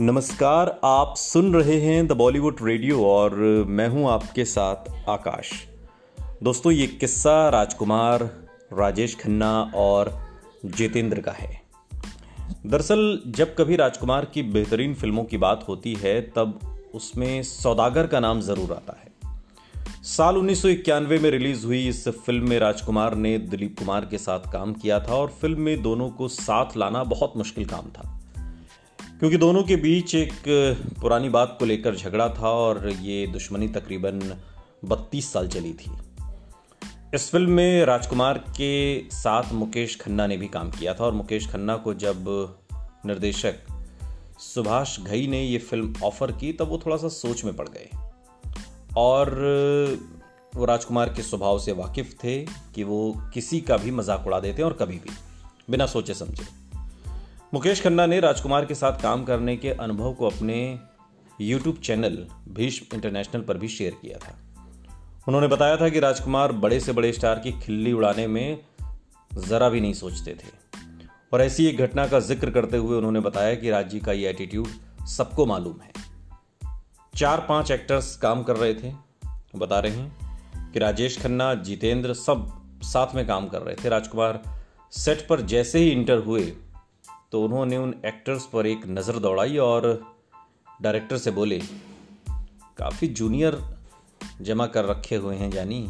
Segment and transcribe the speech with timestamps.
[0.00, 3.34] नमस्कार, आप सुन रहे हैं द बॉलीवुड रेडियो और
[3.68, 5.50] मैं हूँ आपके साथ आकाश।
[6.42, 8.22] दोस्तों, ये किस्सा राजकुमार,
[8.72, 10.28] राजेश खन्ना और
[10.64, 11.62] जितेंद्र का है।
[12.66, 18.20] दरअसल, जब कभी राजकुमार की बेहतरीन फ़िल्मों की बात होती है, तब उसमें सौदागर का
[18.20, 19.36] नाम ज़रूर आता है।
[20.02, 24.18] साल उन्नीस सौ इक्यानवे में रिलीज़ हुई इस फ़िल्म में राजकुमार ने दिलीप कुमार के
[24.18, 28.21] साथ काम किया था और फ़िल्म में दोनों को साथ लाना बहुत मुश्किल काम था।
[29.22, 30.32] क्योंकि दोनों के बीच एक
[31.00, 34.40] पुरानी बात को लेकर झगड़ा था और ये दुश्मनी तकरीबन
[34.84, 35.90] 32 साल चली थी।
[37.14, 41.48] इस फ़िल्म में राजकुमार के साथ मुकेश खन्ना ने भी काम किया था और मुकेश
[41.48, 42.24] खन्ना को जब
[43.06, 43.54] निर्देशक
[44.38, 47.88] सुभाष घई ने ये फ़िल्म ऑफ़र की, तब वो थोड़ा सा सोच में पड़ गए।
[48.96, 49.30] और
[50.54, 52.44] वो राजकुमार के स्वभाव से वाकिफ थे
[52.74, 55.10] कि वो किसी का भी मज़ाक उड़ा देते हैं और कभी भी,
[55.70, 56.61] बिना सोचे समझे।
[57.54, 60.80] मुकेश खन्ना ने राजकुमार के साथ काम करने के अनुभव को अपने
[61.40, 64.36] यूट्यूब चैनल भीष्म इंटरनेशनल पर भी शेयर किया था।
[65.28, 68.58] उन्होंने बताया था कि राजकुमार बड़े से बड़े स्टार की खिल्ली उड़ाने में
[69.38, 70.48] ज़रा भी नहीं सोचते थे।
[71.32, 75.06] और ऐसी एक घटना का ज़िक्र करते हुए उन्होंने बताया कि राज़ी का ये एटीट्यूड
[75.06, 75.92] सबको मालूम है।
[77.16, 78.92] चार पाँच एक्टर्स काम कर रहे थे।
[79.56, 82.50] बता रहे हैं कि राजेश खन्ना, जितेंद्र सब
[82.82, 84.42] साथ में काम कर रहे थे। राजकुमार
[84.92, 86.52] सेट पर जैसे ही इंटर हुए
[87.32, 89.86] तो उन्होंने उन एक्टर्स पर एक नज़र दौड़ाई और
[90.82, 91.58] डायरेक्टर से बोले,
[92.78, 93.56] काफ़ी जूनियर
[94.40, 95.80] जमा कर रखे हुए हैं जानी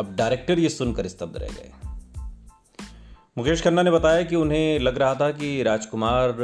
[0.00, 1.72] अब डायरेक्टर ये सुनकर स्तब्ध रह गए।
[3.38, 6.36] मुकेश खन्ना ने बताया कि उन्हें लग रहा था कि राजकुमार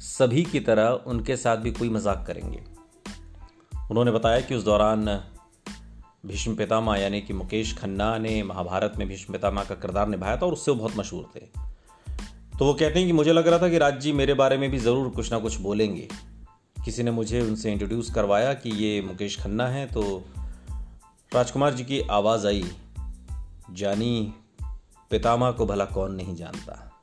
[0.00, 2.62] सभी की तरह उनके साथ भी कोई मज़ाक करेंगे।
[3.90, 5.04] उन्होंने बताया कि उस दौरान
[6.26, 10.46] भीष्म पितामा यानी कि मुकेश खन्ना ने महाभारत में भीष्म पितामा का किरदार निभाया था
[10.46, 11.71] और उससे वो बहुत मशहूर थे।
[12.62, 14.70] तो वो कहते हैं कि मुझे लग रहा था कि राज जी मेरे बारे में
[14.70, 16.06] भी ज़रूर कुछ ना कुछ बोलेंगे।
[16.84, 20.02] किसी ने मुझे उनसे इंट्रोड्यूस करवाया कि ये मुकेश खन्ना है तो
[21.32, 22.64] राजकुमार जी की आवाज़ आई,
[23.70, 24.32] जानी
[25.10, 27.02] पितामा को भला कौन नहीं जानता।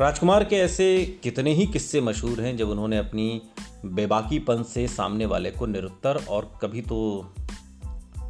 [0.00, 3.42] राजकुमार के ऐसे कितने ही किस्से मशहूर हैं, जब उन्होंने अपनी
[3.84, 6.98] बेबाकीपन से सामने वाले को निरुत्तर और कभी तो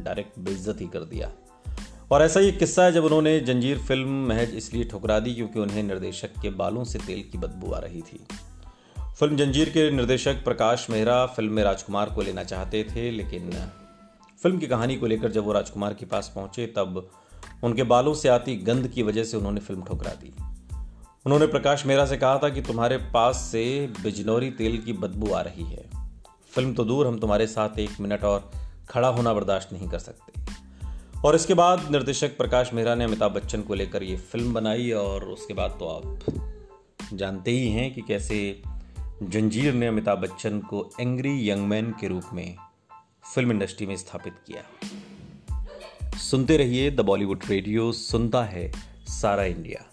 [0.00, 1.32] डायरेक्ट बेइज्जत ही कर दिया।
[2.12, 5.82] और ऐसा ही किस्सा है जब उन्होंने जंजीर फ़िल्म महज इसलिए ठुकरा दी क्योंकि उन्हें
[5.82, 8.20] निर्देशक के बालों से तेल की बदबू आ रही थी।
[9.18, 13.50] फ़िल्म जंजीर के निर्देशक प्रकाश मेहरा फ़िल्म में राजकुमार को लेना चाहते थे, लेकिन
[14.42, 17.10] फ़िल्म की कहानी को लेकर जब वो राजकुमार के पास पहुँचे, तब
[17.64, 20.34] उनके बालों से आती गंद की वजह से उन्होंने फ़िल्म ठुकरा दी।
[21.26, 25.40] उन्होंने प्रकाश मेहरा से कहा था कि तुम्हारे पास से बिजनौरी तेल की बदबू आ
[25.40, 25.88] रही है।
[26.50, 28.50] फ़िल्म तो दूर, हम तुम्हारे साथ एक मिनट और
[28.90, 30.41] खड़ा होना बर्दाश्त नहीं कर सकते।
[31.24, 35.24] और इसके बाद निर्देशक प्रकाश मेहरा ने अमिताभ बच्चन को लेकर ये फ़िल्म बनाई और
[35.24, 36.18] उसके बाद तो आप
[37.12, 38.62] जानते ही हैं कि कैसे
[39.22, 42.56] जंजीर ने अमिताभ बच्चन को एंग्री यंग मैन के रूप में
[43.34, 44.62] फ़िल्म इंडस्ट्री में स्थापित किया।
[46.18, 48.72] सुनते रहिए द बॉलीवुड रेडियो, सुनता है
[49.06, 49.91] सारा इंडिया।